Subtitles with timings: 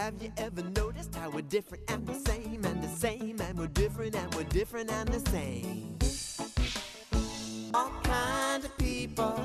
[0.00, 3.66] Have you ever noticed how we're different and the same and the same and we're
[3.66, 5.98] different and we're different and the same?
[7.74, 9.38] All kinds of people,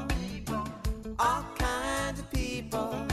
[1.20, 3.06] all kinds of people,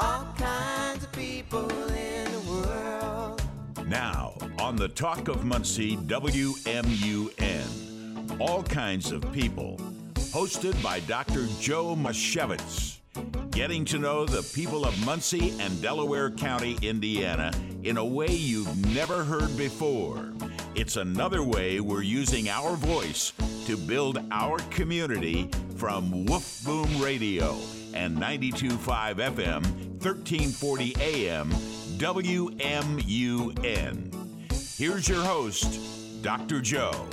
[0.00, 3.40] all kinds of people in the world.
[3.86, 7.70] Now, on the Talk of Muncie WMUN,
[8.40, 9.78] all kinds of people,
[10.16, 11.46] hosted by Dr.
[11.60, 12.93] Joe Misiewicz.
[13.54, 17.52] Getting to know the people of Muncie and Delaware County, Indiana,
[17.84, 20.32] in a way you've never heard before.
[20.74, 23.32] It's another way we're using our voice
[23.66, 27.56] to build our community from Woof Boom Radio
[27.94, 29.62] and 92.5 FM,
[30.02, 31.48] 1340 AM,
[31.98, 32.90] WMUN.
[34.76, 35.78] Here's your host,
[36.22, 36.60] Dr.
[36.60, 37.06] Joe.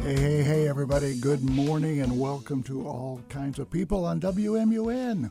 [0.00, 1.20] Hey, hey, hey, everybody.
[1.20, 5.30] Good morning and welcome to All Kinds of People on WMUN,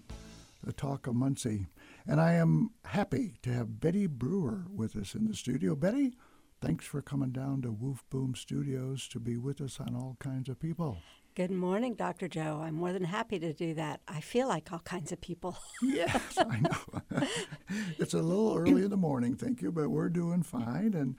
[0.63, 1.67] the Talk of Muncie.
[2.07, 5.75] And I am happy to have Betty Brewer with us in the studio.
[5.75, 6.13] Betty,
[6.61, 10.49] thanks for coming down to Woof Boom Studios to be with us on All Kinds
[10.49, 10.97] of People.
[11.35, 12.27] Good morning, Dr.
[12.27, 12.61] Joe.
[12.63, 14.01] I'm more than happy to do that.
[14.07, 15.57] I feel like all kinds of people.
[15.81, 17.27] Yes, I know.
[17.97, 20.93] it's a little early in the morning, thank you, but we're doing fine.
[20.93, 21.15] And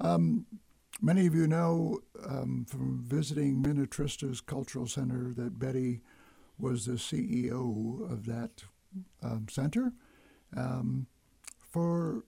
[0.00, 0.46] um,
[1.02, 6.00] many of you know um, from visiting Minnetrista's Cultural Center that Betty
[6.58, 8.64] was the CEO of that
[9.22, 9.92] um, center
[10.56, 11.06] um,
[11.60, 12.24] for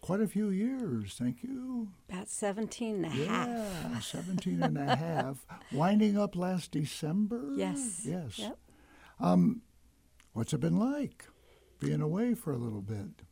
[0.00, 1.16] quite a few years.
[1.18, 1.88] Thank you.
[2.10, 3.48] About 17 and a half.
[3.48, 5.46] Yeah, 17 and a half.
[5.72, 7.52] Winding up last December?
[7.56, 8.02] Yes.
[8.04, 8.38] Yes.
[8.38, 8.58] Yep.
[10.32, 11.26] What's it been like
[11.78, 13.22] being away for a little bit?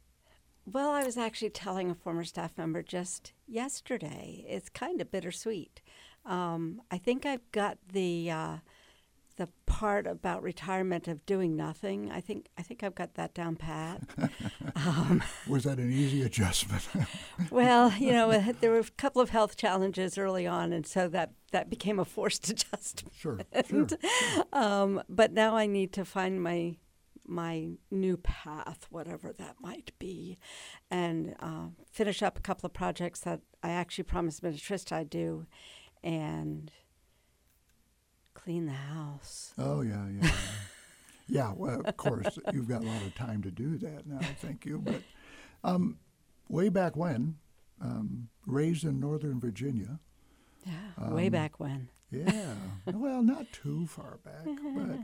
[0.64, 4.44] Well, I was actually telling a former staff member just yesterday.
[4.48, 5.82] It's kind of bittersweet.
[6.24, 8.56] Um, I think I've got the uh,
[9.36, 12.10] the part about retirement of doing nothing.
[12.10, 14.02] I think I think I've got that down pat.
[15.48, 16.86] Was that an easy adjustment?
[17.50, 18.30] well, you know,
[18.60, 22.04] there were a couple of health challenges early on, and so that that became a
[22.04, 23.14] forced adjustment.
[23.14, 23.88] sure, sure.
[24.52, 26.76] Um, but now I need to find my
[27.26, 30.38] my new path, whatever that might be,
[30.90, 35.46] and uh, finish up a couple of projects that I actually promised Minnetrista I'd do,
[36.02, 36.70] and
[38.42, 39.52] clean the house.
[39.58, 40.20] Oh, yeah, yeah.
[40.22, 40.30] yeah.
[41.28, 44.66] Yeah, well, of course, you've got a lot of time to do that now, thank
[44.66, 44.78] you.
[44.78, 45.02] But
[45.64, 45.98] um,
[46.48, 47.36] way back when,
[47.80, 49.98] um, raised in Northern Virginia,
[50.66, 51.88] Yeah, way Um, back when.
[52.10, 52.54] yeah,
[52.86, 54.44] well, not too far back,
[54.76, 54.98] but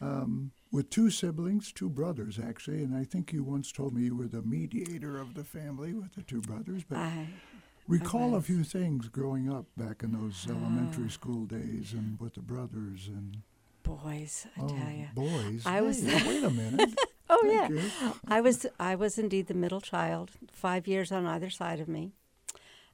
[0.06, 2.82] um, with two siblings, two brothers, actually.
[2.82, 6.14] And I think you once told me you were the mediator of the family with
[6.14, 6.82] the two brothers.
[6.82, 7.28] But I
[7.88, 11.10] recall a few things growing up back in those elementary Ah.
[11.10, 13.42] school days and with the brothers and
[13.82, 15.08] boys, I oh, tell you.
[15.14, 15.62] boys.
[15.66, 16.94] I was- wait a minute.
[17.30, 18.12] Oh Thank yeah, you.
[18.28, 22.12] I was I was indeed the middle child, five years on either side of me.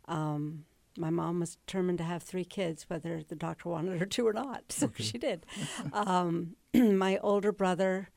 [0.07, 0.65] Um,
[0.97, 4.33] my mom was determined to have three kids, whether the doctor wanted her to or
[4.33, 4.63] not.
[4.71, 5.03] So Okay.
[5.03, 5.45] she did.
[5.93, 8.11] Um, my older brother,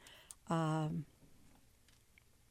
[0.47, 1.05] um,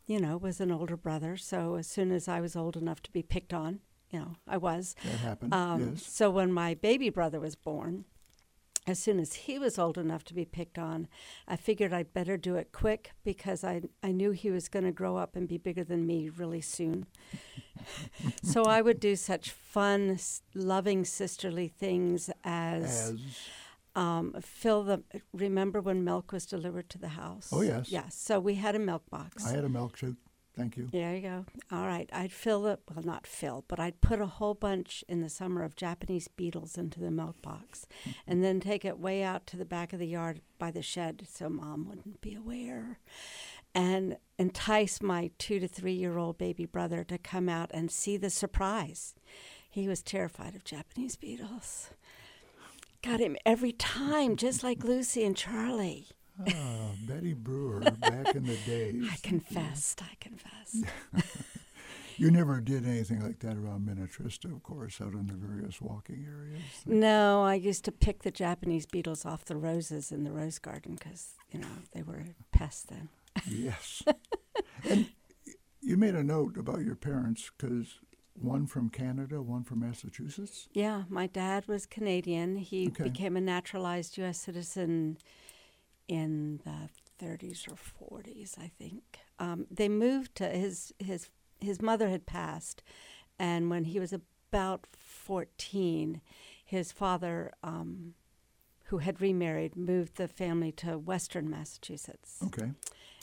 [0.06, 1.36] you know, was an older brother.
[1.36, 3.80] So as soon as I was old enough to be picked on,
[4.10, 4.94] you know, I was.
[5.04, 5.54] That happened.
[5.54, 6.06] Um, yes.
[6.06, 8.04] So when my baby brother was born,
[8.86, 11.06] as soon as he was old enough to be picked on,
[11.46, 14.92] I figured I'd better do it quick because I, I knew he was going to
[14.92, 17.06] grow up and be bigger than me really soon.
[18.42, 20.18] so I would do such fun,
[20.54, 23.20] loving, sisterly things as, As
[23.94, 25.02] um, fill the.
[25.32, 27.48] Remember when milk was delivered to the house?
[27.52, 27.90] Oh, yes.
[27.90, 28.14] Yes.
[28.14, 29.46] So we had a milk box.
[29.46, 30.16] I had a milkshake.
[30.60, 30.88] Thank you.
[30.92, 31.44] There you go.
[31.72, 32.08] All right.
[32.12, 35.62] I'd fill it, well, not fill, but I'd put a whole bunch in the summer
[35.62, 38.10] of Japanese beetles into the milk box mm-hmm.
[38.26, 41.26] and then take it way out to the back of the yard by the shed
[41.30, 42.98] so mom wouldn't be aware
[43.74, 48.16] and entice my two to three year old baby brother to come out and see
[48.16, 49.14] the surprise.
[49.70, 51.90] He was terrified of Japanese beetles.
[53.02, 56.08] Got him every time, just like Lucy and Charlie.
[56.48, 59.04] Ah, Betty Brewer back in the days.
[59.10, 60.02] I confessed.
[60.02, 60.84] I confessed.
[62.16, 66.26] You never did anything like that around Minnetrista, of course, out in the various walking
[66.28, 66.60] areas.
[66.84, 70.96] No, I used to pick the Japanese beetles off the roses in the rose garden
[70.96, 72.22] because, you know, they were
[72.52, 73.08] pests then.
[73.48, 74.02] Yes.
[74.90, 75.06] and
[75.80, 78.00] you made a note about your parents because
[78.34, 80.68] one from Canada, one from Massachusetts.
[80.74, 82.56] Yeah, my dad was Canadian.
[82.56, 83.04] He Okay.
[83.04, 84.38] became a naturalized U.S.
[84.38, 85.16] citizen
[86.08, 86.88] in the
[87.24, 87.76] 30s or
[88.20, 89.20] 40s, I think.
[89.38, 91.28] Um, they moved to his his
[91.60, 92.82] his mother had passed,
[93.38, 96.20] and when he was about 14,
[96.64, 98.14] his father, um,
[98.84, 102.38] who had remarried, moved the family to Western Massachusetts.
[102.44, 102.70] Okay.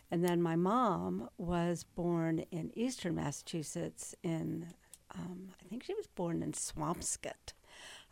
[0.10, 4.68] And then my mom was born in eastern Massachusetts in,
[5.14, 7.54] um, I think she was born in Swampscott,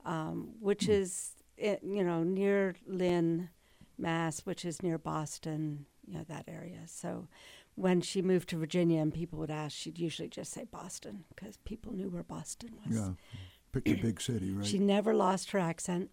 [0.05, 3.49] um, which is, eh, you know, near Lynn,
[3.97, 6.81] Mass, which is near Boston, you know, that area.
[6.85, 7.27] So
[7.75, 11.57] when she moved to Virginia and people would ask, she'd usually just say Boston because
[11.57, 12.97] people knew where Boston was.
[12.97, 13.11] Yeah.
[13.71, 14.65] Pick a big city, right?
[14.65, 16.09] She never lost her accent.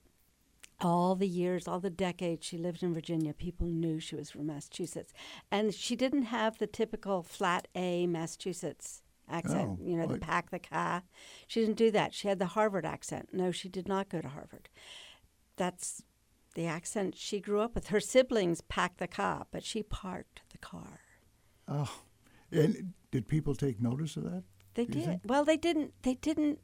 [0.81, 4.47] All the years, all the decades she lived in Virginia, people knew she was from
[4.47, 5.13] Massachusetts.
[5.53, 10.51] And she didn't have the typical flat A Massachusetts accent, Oh, you know, the pack
[10.51, 11.05] the car.
[11.47, 12.15] She didn't do that.
[12.15, 13.29] She had the Harvard accent.
[13.33, 14.69] No, she did not go to Harvard.
[15.57, 16.03] That's
[16.55, 17.89] the accent she grew up with.
[17.89, 21.01] Her siblings packed the car, but she parked the car.
[21.69, 22.01] oh.
[22.51, 24.43] And did people take notice of that?
[24.75, 25.05] They did.
[25.07, 25.21] think?
[25.25, 25.95] Well, they didn't.
[26.03, 26.59] They didn't.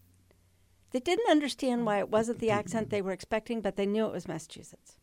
[0.90, 4.12] They didn't understand why it wasn't the accent they were expecting, but they knew it
[4.12, 4.98] was Massachusetts.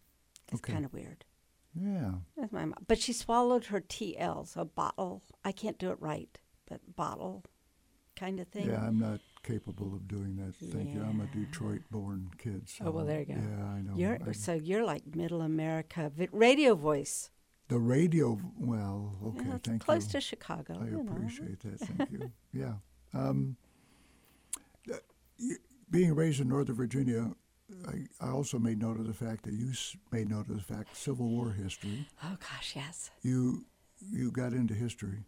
[0.52, 0.74] It's Okay.
[0.74, 1.26] kind of weird.
[1.74, 2.12] Yeah.
[2.38, 2.76] That's my mom.
[2.88, 5.24] But she swallowed her TL, so bottle.
[5.44, 6.38] I can't do it right,
[6.70, 7.44] but bottle,
[8.16, 8.68] kind of thing.
[8.70, 10.56] Yeah, I'm not capable of doing that.
[10.72, 11.02] Thank you.
[11.02, 12.68] I'm a Detroit-born kid.
[12.68, 13.34] So, Oh, well, there you go.
[13.34, 13.94] Yeah, I know.
[13.96, 17.30] You're I- so you're like Middle America radio voice.
[17.68, 18.38] the radio.
[18.60, 19.50] Well, okay.
[19.56, 20.08] it's thank close you.
[20.08, 20.74] Close to Chicago.
[20.82, 21.12] I you know.
[21.12, 21.80] appreciate that.
[21.80, 22.32] Thank you.
[22.54, 22.74] Yeah.
[23.14, 23.56] Um,
[24.92, 24.98] uh,
[25.90, 27.32] being raised in Northern Virginia,
[27.88, 30.74] I, I also made note of the fact that you s- made note of the
[30.74, 32.08] fact Civil War history.
[32.24, 33.10] Oh gosh, yes.
[33.22, 33.66] You
[34.12, 35.24] you got into history.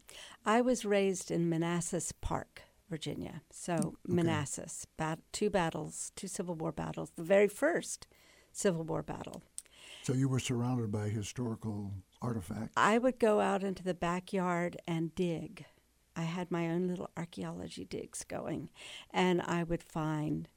[0.45, 3.41] I was raised in Manassas Park, Virginia.
[3.51, 7.11] So Manassas, bat- two battles, two Civil War battles.
[7.15, 8.07] The very first
[8.51, 9.43] Civil War battle.
[10.03, 11.91] So you were surrounded by historical
[12.21, 12.73] artifacts.
[12.77, 15.65] I would go out into the backyard and dig.
[16.15, 18.69] I had my own little archaeology digs going,
[19.11, 20.47] and I would find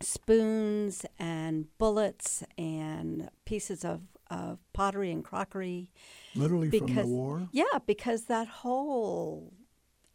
[0.00, 5.90] spoons and bullets and pieces of, of pottery and crockery.
[6.34, 7.48] Literally from the war.
[7.52, 9.54] Yeah, because that whole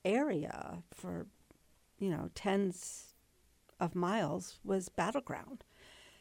[0.04, 1.28] area for,
[1.97, 3.13] you know, tens
[3.80, 5.63] of miles was battleground.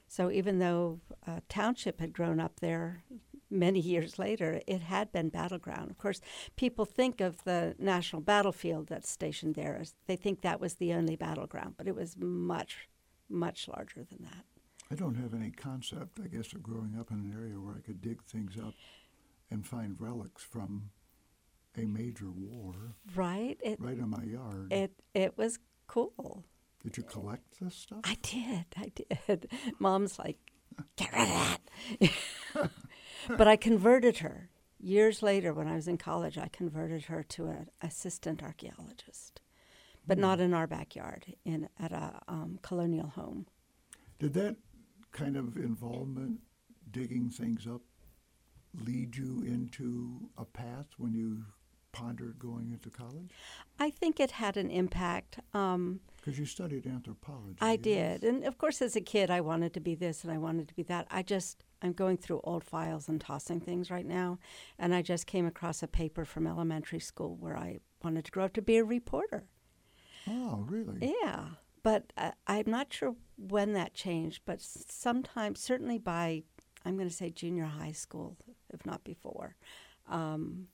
[0.07, 3.05] So even though a township had grown up there
[3.51, 5.91] many years later, it had been battleground.
[5.91, 6.21] Of course,
[6.57, 11.17] people think of the national battlefield that's stationed there they think that was the only
[11.17, 12.89] battleground, but it was much,
[13.29, 14.45] much larger than that.
[14.91, 17.81] I don't have any concept, I guess, of growing up in an area where I
[17.81, 18.75] could dig things up
[19.51, 20.91] and find relics from
[21.77, 23.59] a major war Right?
[23.63, 24.73] It right in my yard.
[24.73, 26.45] it it was cool.
[26.83, 28.01] Did you collect this stuff?
[28.05, 28.67] I did.
[28.77, 29.51] I did.
[29.79, 30.37] Mom's like,
[30.97, 31.59] get rid of
[32.61, 32.71] that.
[33.39, 34.51] but I converted her.
[34.79, 39.41] Years later, when I was in college, I converted her to an assistant archaeologist,
[40.07, 43.47] but not in our backyard, in at a um, colonial home.
[44.19, 44.57] Did that
[45.13, 46.41] kind of involvement,
[46.91, 47.81] digging things up,
[48.75, 51.45] lead you into a path when you
[51.95, 53.31] pondered going into college?
[53.79, 55.39] I think it had an impact.
[55.53, 57.57] Um, Because you studied anthropology.
[57.61, 57.81] I yes?
[57.83, 58.25] did.
[58.25, 60.75] And of course, as a kid, I wanted to be this and I wanted to
[60.75, 61.07] be that.
[61.11, 64.39] I just, I'm going through old files and tossing things right now.
[64.79, 68.45] And I just came across a paper from elementary school where I wanted to grow
[68.47, 69.45] up to be a reporter.
[70.27, 71.15] Oh, really?
[71.23, 71.45] Yeah.
[71.83, 76.45] But uh, I'm not sure when that changed, but s- sometime, certainly by,
[76.85, 78.39] I'm going to say junior high school,
[78.73, 79.57] if not before.
[80.09, 80.69] Um,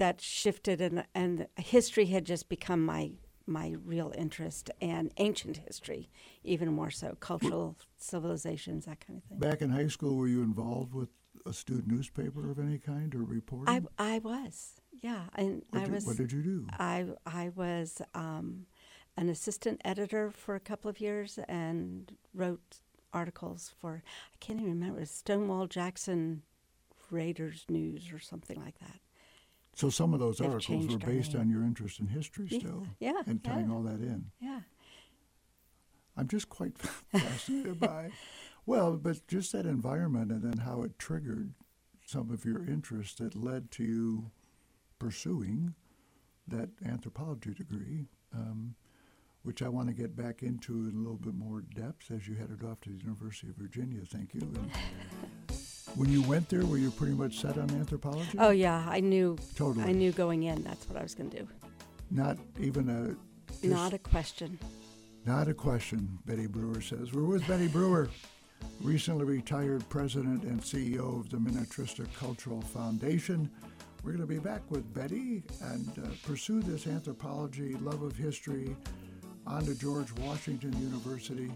[0.00, 3.12] that shifted and and history had just become my
[3.46, 6.10] my real interest and ancient history
[6.42, 10.42] even more so cultural civilizations that kind of thing Back in high school, were you
[10.42, 11.10] involved with
[11.46, 13.88] a student newspaper of any kind or reporting?
[13.98, 16.66] I, I was yeah and what, I did, was what did you do?
[16.78, 18.66] I I was um,
[19.18, 22.80] an assistant editor for a couple of years and wrote
[23.12, 26.42] articles for I can't even remember Stonewall Jackson
[27.10, 29.00] Raiders News or something like that
[29.80, 32.86] so some of those articles were based on your interest in history still.
[32.98, 33.74] yeah, And tying yeah.
[33.74, 34.26] all that in.
[34.40, 34.60] yeah
[36.16, 36.76] I'm just quite
[37.12, 38.10] fascinated by,
[38.66, 41.54] well, but just that environment and then how it triggered
[42.04, 44.30] some of your interest that led to you
[44.98, 45.74] pursuing
[46.46, 48.74] that anthropology degree, um,
[49.44, 52.34] which I want to get back into in a little bit more depth as you
[52.34, 54.02] headed off to the University of Virginia.
[54.04, 54.40] Thank you.
[54.42, 54.70] And
[55.96, 58.36] when you went there, were you pretty much set on anthropology?
[58.38, 59.84] oh yeah I knew Totally.
[59.84, 61.48] I knew going in that's what I was going to do
[62.10, 63.66] Not even a.
[63.66, 64.58] not a question
[65.26, 67.12] Not a question, Betty Brewer says.
[67.12, 68.08] We're with Betty Brewer,
[68.80, 73.50] recently retired president and CEO of the Minnetrista Cultural Foundation.
[74.02, 78.74] We're going to be back with Betty and uh, pursue this anthropology, love of history,
[79.46, 81.52] on to George Washington University,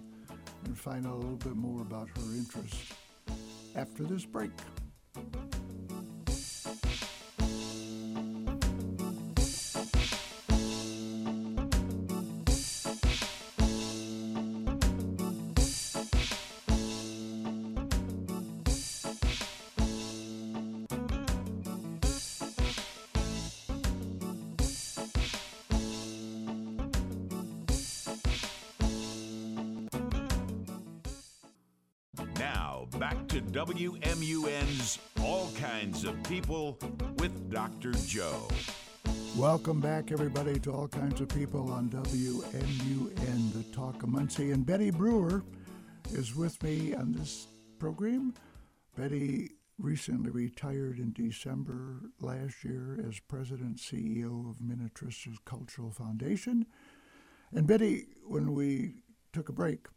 [0.67, 2.93] and find out a little bit more about her interests
[3.75, 4.50] after this break.
[32.99, 36.79] Back to WMUN's All Kinds of People
[37.17, 37.93] with Dr.
[38.07, 38.47] Joe.
[39.37, 44.53] Welcome back, everybody, to All Kinds of People on WMUN, the Talk of Muncie.
[44.53, 45.43] And Betty Brewer
[46.13, 47.49] is with me on this
[47.81, 48.33] program.
[48.97, 56.65] Betty recently retired in December last year as president CEO of Minnetrista's Cultural Foundation.
[57.53, 59.89] And Betty, when we took a break,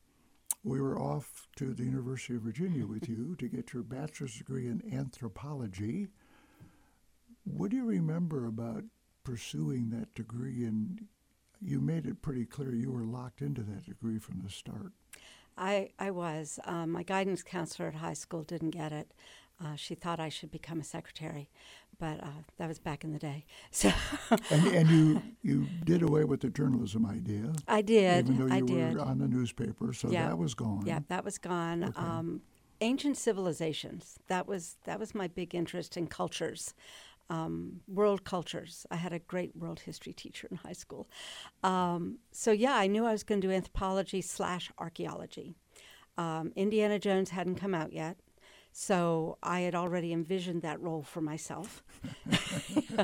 [0.64, 4.68] we were off to the University of Virginia with you to get your bachelor's degree
[4.68, 6.08] in anthropology.
[7.44, 8.84] What do you remember about
[9.24, 10.66] pursuing that degree?
[10.66, 11.06] And
[11.62, 14.92] you made it pretty clear you were locked into that degree from the start.
[15.58, 16.60] I, I was.
[16.66, 19.14] Um, my guidance counselor at high school didn't get it.
[19.64, 21.50] Uh, she thought I should become a secretary,
[22.00, 22.27] but uh,
[22.58, 23.46] that was back in the day.
[23.72, 23.92] So
[24.51, 27.54] and, and you you did away with the journalism idea.
[27.68, 28.30] I did.
[28.30, 28.96] Even though I you did.
[28.96, 30.27] were on the newspaper, so Yeah.
[30.27, 30.84] that was gone.
[30.86, 31.84] Yeah, that was gone.
[31.84, 31.94] Okay.
[32.01, 32.42] Um,
[32.82, 34.20] ancient civilizations.
[34.27, 36.74] That was that was my big interest in cultures,
[37.30, 38.86] um, world cultures.
[38.92, 41.08] I had a great world history teacher in high school.
[41.63, 45.56] Um, so yeah, I knew I was going to do anthropology slash archaeology.
[46.18, 48.18] Um, Indiana Jones hadn't come out yet.
[48.79, 51.84] So I had already envisioned that role for myself.
[52.31, 52.96] Okay,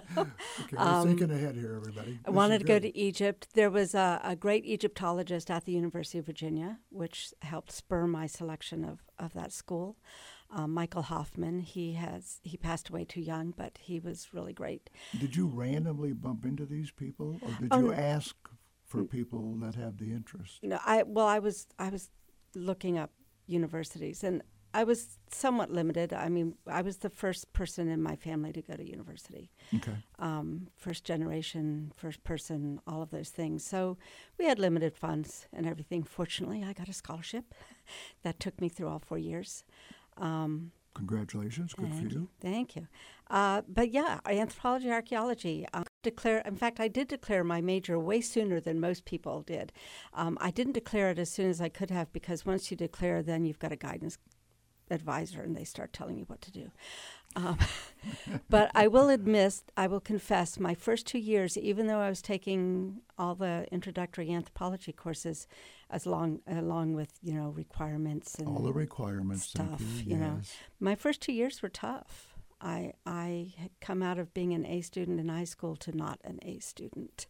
[0.72, 2.12] we're thinking ahead here, everybody.
[2.12, 3.48] Um, I This wanted to go to Egypt.
[3.56, 8.28] There was a, a great Egyptologist at the University of Virginia, which helped spur my
[8.28, 9.98] selection of, of that school.
[10.52, 11.62] Um, Michael Hoffman.
[11.62, 14.92] He has he passed away too young, but he was really great.
[15.20, 18.36] Did you randomly bump into these people, or did Oh, you ask
[18.86, 20.60] for people that have the interest?
[20.62, 22.12] No, I well, I was I was
[22.54, 23.10] looking up
[23.48, 26.14] universities, and I was somewhat limited.
[26.14, 29.52] I mean, I was the first person in my family to go to university.
[29.76, 29.96] Okay.
[30.20, 33.64] um, first generation, first person, all of those things.
[33.66, 33.98] So
[34.38, 36.04] we had limited funds and everything.
[36.04, 37.54] Fortunately, I got a scholarship
[38.24, 39.64] that took me through all four years.
[40.18, 41.74] Um, Congratulations.
[41.74, 42.30] Good for you.
[42.40, 42.88] Thank you.
[43.30, 45.66] Uh, but yeah, anthropology, archaeology.
[45.74, 46.40] Um, declare.
[46.46, 49.72] In fact, I did declare my major way sooner than most people did.
[50.14, 53.24] Um, I didn't declare it as soon as I could have because once you declare,
[53.24, 54.18] then you've got a guidance
[54.92, 56.72] advisor and they start telling you what to do.
[57.36, 57.58] Um,
[58.50, 62.22] but I will admit, I will confess, my first two years, even though I was
[62.22, 65.48] taking all the introductory anthropology courses,
[65.90, 69.46] as long along with you know requirements and All the requirements.
[69.46, 70.18] stuff, you you.
[70.18, 70.42] know.
[70.80, 72.36] my first two years were tough.
[72.62, 76.20] I I had come out of being an A student in high school to not
[76.24, 77.28] an A student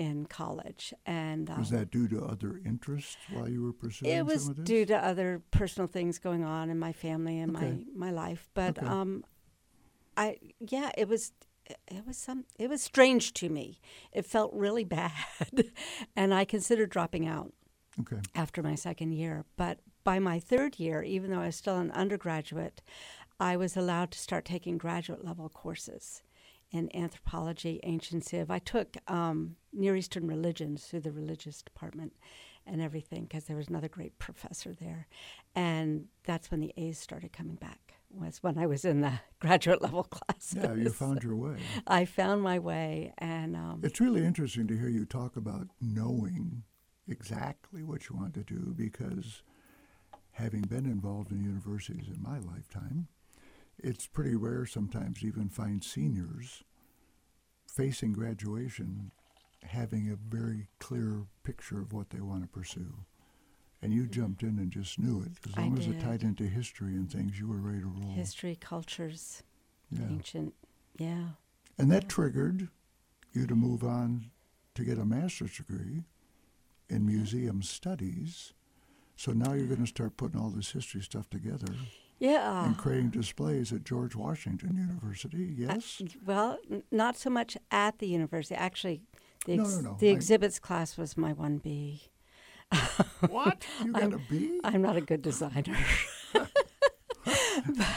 [0.00, 4.24] in college, and um, Was that due to other interests while you were pursuing it
[4.24, 4.64] was some of this?
[4.64, 7.84] due to other personal things going on in my family and Okay.
[7.94, 8.48] my my life.
[8.54, 8.86] But Okay.
[8.86, 9.24] um,
[10.16, 11.32] I yeah, it was
[11.86, 13.78] it was some it was strange to me.
[14.10, 15.12] It felt really bad,
[16.16, 17.52] and I considered dropping out
[18.00, 18.20] Okay.
[18.34, 19.44] after my second year.
[19.58, 22.80] But by my third year, even though I was still an undergraduate,
[23.38, 26.22] I was allowed to start taking graduate level courses
[26.70, 28.50] in anthropology, ancient civ.
[28.50, 32.12] I took um, Near Eastern religions through the religious department
[32.66, 35.08] and everything because there was another great professor there.
[35.54, 39.82] And that's when the A's started coming back, was when I was in the graduate
[39.82, 40.58] level classes.
[40.62, 41.56] Yeah, you found your way.
[41.86, 43.12] I found my way.
[43.18, 46.62] And um, It's really interesting to hear you talk about knowing
[47.08, 49.42] exactly what you want to do because
[50.32, 53.08] having been involved in universities in my lifetime,
[53.82, 56.62] it's pretty rare sometimes to even find seniors
[57.66, 59.10] facing graduation
[59.62, 62.94] having a very clear picture of what they want to pursue.
[63.82, 65.32] And you jumped in and just knew it.
[65.46, 68.12] As I long as it tied into history and things, you were ready to roll.
[68.14, 69.42] history, cultures,
[69.90, 70.08] Yeah.
[70.08, 70.54] ancient,
[70.98, 71.30] yeah.
[71.78, 72.68] And that triggered
[73.32, 74.30] you to move on
[74.74, 76.04] to get a master's degree
[76.88, 78.52] in museum studies.
[79.16, 81.74] So now you're going to start putting all this history stuff together
[82.20, 82.66] Yeah.
[82.66, 85.52] and creating displays at George Washington University.
[85.56, 86.00] Yes?
[86.24, 88.54] Well, n- not so much at the university.
[88.54, 89.00] Actually,
[89.46, 89.96] the, No, ex- no, no.
[89.98, 92.02] the I- exhibits class was my 1B.
[93.28, 93.66] what?
[93.84, 94.60] You got a B?
[94.62, 95.76] I'm not a good designer.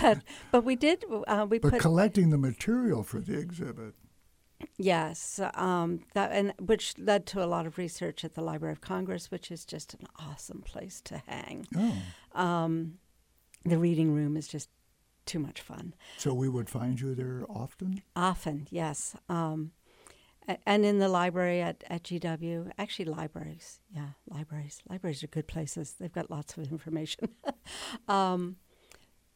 [0.01, 0.19] but
[0.51, 3.93] but we did uh, we But put collecting the material for the exhibit.
[4.77, 8.81] yes um, that and which led to a lot of research at the Library of
[8.81, 11.67] Congress, which is just an awesome place to hang.
[11.75, 12.41] Oh.
[12.41, 12.95] Um,
[13.65, 14.69] the reading room is just
[15.25, 15.93] too much fun.
[16.17, 18.01] So we would find you there often?
[18.15, 19.15] Often, yes.
[19.29, 19.71] Um,
[20.65, 23.79] and in the library at, at GW, actually, libraries.
[23.89, 24.81] Yeah, libraries.
[24.89, 25.95] Libraries are good places.
[25.99, 27.29] They've got lots of information.
[28.07, 28.57] um,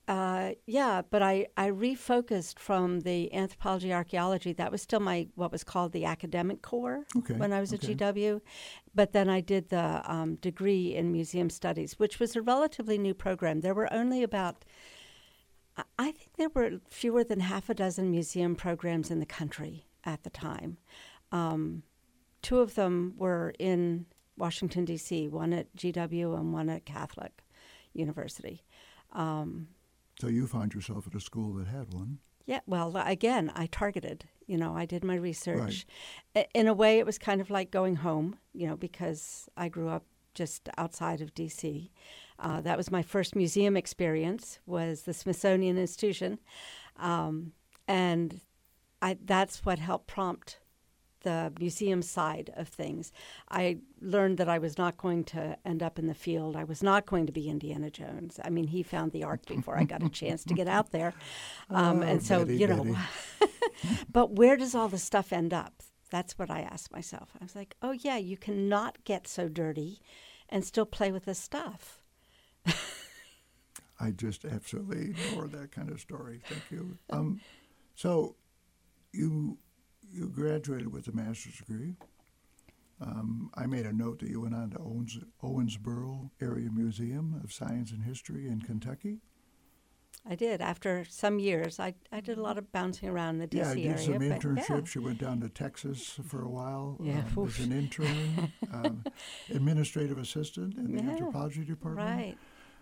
[0.08, 4.54] Uh, yeah, but I, I refocused from the anthropology archaeology.
[4.54, 7.92] That was still my what was called the academic core Okay, when I was okay.
[7.92, 8.40] at GW.
[8.96, 13.14] But then I did the um, degree in museum studies, which was a relatively new
[13.14, 13.60] program.
[13.60, 14.64] There were only about
[15.76, 19.88] I- I think there were fewer than half a dozen museum programs in the country
[20.06, 20.78] at the time.
[21.34, 21.84] Um,
[22.42, 24.06] two of them were in
[24.38, 27.44] Washington, D.C., one at GW and one at Catholic
[27.94, 28.64] University.
[29.12, 29.68] Um,
[30.20, 32.20] So you found yourself at a school that had one.
[32.46, 34.26] yeah, well, again, I targeted.
[34.48, 35.86] You know, I did my research.
[36.36, 39.68] I- In a way, it was kind of like going home, you know, because I
[39.70, 41.92] grew up just outside of D.C.
[42.40, 44.60] Uh, that was my first museum experience.
[44.66, 46.40] Was the Smithsonian Institution,
[46.98, 47.52] um,
[47.88, 48.40] and
[49.02, 50.60] I, that's what helped prompt
[51.22, 53.12] the museum side of things.
[53.50, 56.56] I learned that I was not going to end up in the field.
[56.56, 58.40] I was not going to be Indiana Jones.
[58.44, 61.14] I mean, he found the Ark before I got a chance to get out there,
[61.70, 62.96] um, Oh, and so Betty, you know.
[64.12, 65.84] But where does all the stuff end up?
[66.10, 67.32] That's what I asked myself.
[67.40, 70.00] I was like, oh yeah, you cannot get so dirty,
[70.50, 72.02] and still play with this stuff.
[74.00, 76.42] I just absolutely adore that kind of story.
[76.46, 76.98] Thank you.
[77.10, 77.42] Um,
[77.96, 78.36] so,
[79.12, 79.58] you
[80.12, 81.96] you graduated with a master's degree.
[83.00, 87.54] Um, I made a note that you went on to Owens, Owensboro Area Museum of
[87.54, 89.20] Science and History in Kentucky.
[90.30, 90.62] I did.
[90.62, 93.66] After some years, I, I did a lot of bouncing around the DC area.
[93.66, 93.98] yeah, I did area.
[94.00, 94.38] some but yeah.
[94.38, 94.96] internships.
[94.96, 99.04] You went down to Texas for a while Yeah, um, as an intern, um,
[99.52, 102.10] administrative assistant in the Yeah, anthropology department.
[102.10, 102.38] Right.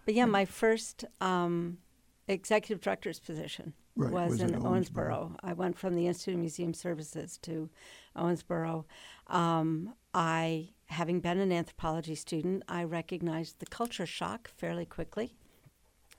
[0.06, 1.80] But yeah, my first um,
[2.28, 4.92] executive director's position Right, was, was in Owensboro.
[4.92, 5.36] Owensboro.
[5.42, 7.70] I went from the Institute of Museum Services to
[8.18, 8.84] Owensboro.
[9.28, 15.36] Um, I, having been an anthropology student, I recognized the culture shock fairly quickly.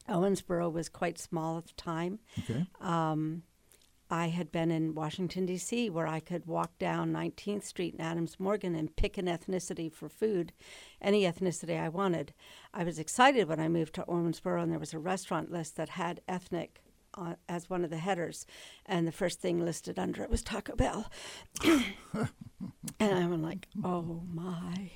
[0.08, 2.20] Owensboro was quite small at the time.
[2.38, 2.66] Okay.
[2.80, 3.42] Um,
[4.08, 8.38] I had been in Washington, D.C., where I could walk down 19th Street in Adams
[8.38, 10.52] Morgan and pick an ethnicity for food,
[11.02, 12.32] any ethnicity I wanted.
[12.72, 15.90] I was excited when I moved to Owensboro and there was a restaurant list that
[15.90, 16.82] had ethnic
[17.16, 18.46] uh, as one of the headers.
[18.86, 21.10] And the first thing listed under it was Taco Bell.
[21.64, 22.28] and
[23.00, 24.90] I'm like, oh my.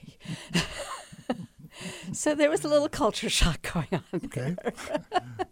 [2.12, 4.20] so there was a little culture shock going on.
[4.24, 4.56] Okay.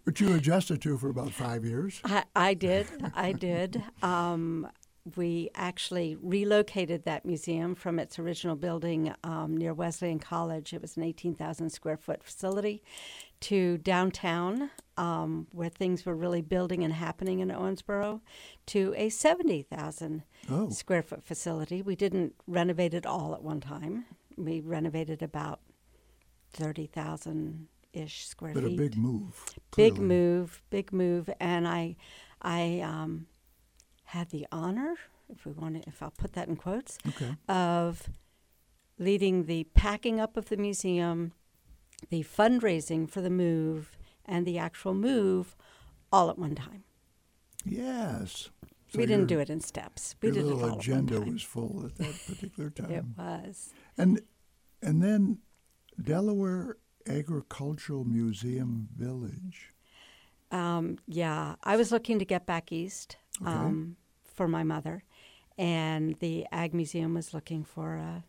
[0.04, 2.00] but you adjusted to for about five years.
[2.04, 2.86] I, I did.
[3.14, 3.82] I did.
[4.02, 4.68] Um,
[5.16, 10.72] we actually relocated that museum from its original building um, near Wesleyan College.
[10.72, 12.82] It was an 18,000 square foot facility
[13.40, 18.20] to downtown, um, where things were really building and happening in Owensboro,
[18.66, 20.68] to a 70,000 Oh.
[20.70, 21.80] square foot facility.
[21.82, 24.04] We didn't renovate it all at one time.
[24.36, 25.60] We renovated about
[26.52, 28.62] 30,000 ish square feet.
[28.62, 29.44] But a big move.
[29.76, 31.96] big move, big move, and I,
[32.42, 33.26] I um,
[34.04, 34.94] had the honor,
[35.28, 37.34] if we want to, if I'll put that in quotes, Okay.
[37.48, 38.08] of
[38.98, 41.32] leading the packing up of the museum,
[42.10, 43.97] the fundraising for the move,
[44.28, 45.56] and the actual move,
[46.12, 46.84] all at one time.
[47.64, 48.50] Yes.
[48.94, 50.14] we didn't do it in steps.
[50.22, 51.32] We your did it little all agenda at one time.
[51.34, 52.90] was full at that particular time.
[52.90, 53.70] It was.
[53.96, 54.20] And
[54.82, 55.38] and then
[56.00, 56.76] Delaware
[57.08, 59.72] Agricultural Museum Village.
[60.50, 63.50] Um, yeah, I was looking to get back east Okay.
[63.50, 65.02] um, for my mother,
[65.58, 68.24] and the Ag Museum was looking for a,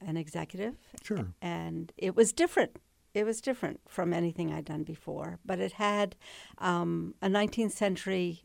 [0.00, 1.32] an executive, Sure.
[1.42, 2.76] and it was different.
[3.18, 6.14] It was different from anything I'd done before, but it had
[6.58, 8.42] um, a 19th century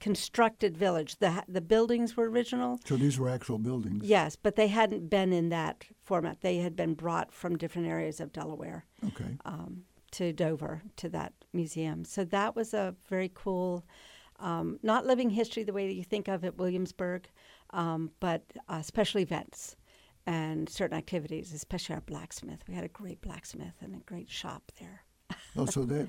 [0.00, 1.18] constructed village.
[1.18, 4.02] The the buildings were original, So these were actual buildings.
[4.04, 6.40] yes, but they hadn't been in that format.
[6.40, 9.36] They had been brought from different areas of Delaware Okay.
[9.44, 9.82] um,
[10.12, 12.06] to Dover to that museum.
[12.06, 13.84] So that was a very cool,
[14.38, 17.28] um, not living history the way that you think of at Williamsburg,
[17.74, 19.76] um, but uh, special events
[20.26, 22.60] and certain activities, especially our blacksmith.
[22.68, 25.04] We had a great blacksmith and a great shop there.
[25.56, 26.08] Oh, so that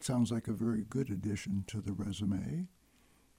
[0.00, 2.68] sounds like a very good addition to the resume.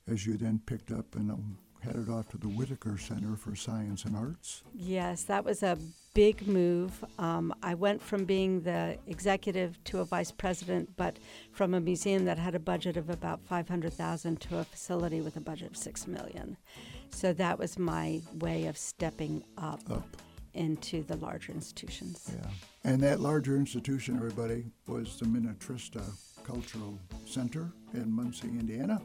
[0.09, 4.05] As you then picked up and um, headed off to the Whitaker Center for Science
[4.05, 4.63] and Arts.
[4.73, 5.77] Yes, that was a
[6.13, 7.03] big move.
[7.19, 11.17] Um, I went from being the executive to a vice president, but
[11.51, 15.41] from a museum that had a budget of about 500,000 to a facility with a
[15.41, 16.57] budget of 6 million.
[17.11, 20.17] So that was my way of stepping up, Up.
[20.53, 22.31] into the larger institutions.
[22.33, 22.49] Yeah.
[22.83, 26.03] And that larger institution, everybody, was the Minnetrista
[26.43, 29.01] Cultural Center in Muncie, Indiana.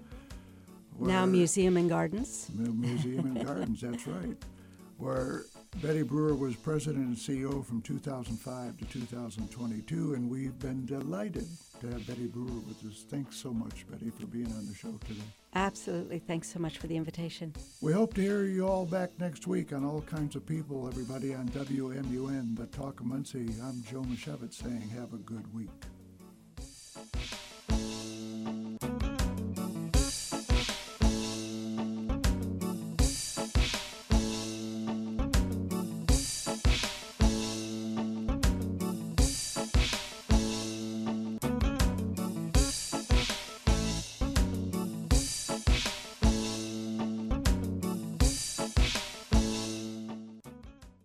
[1.00, 2.50] Now Museum and Gardens.
[2.54, 4.36] Mu- Museum and Gardens, that's right.
[4.98, 5.44] where
[5.80, 11.46] Betty Brewer was president and CEO from 2005 to 2022, and we've been delighted
[11.80, 13.04] to have Betty Brewer with us.
[13.08, 15.22] Thanks so much, Betty, for being on the show today.
[15.54, 16.18] Absolutely.
[16.18, 17.54] Thanks so much for the invitation.
[17.80, 21.34] We hope to hear you all back next week on All Kinds of People, everybody
[21.34, 23.48] on WMUN, The Talk of Muncie.
[23.62, 25.70] I'm Joe Misiewicz saying have a good week.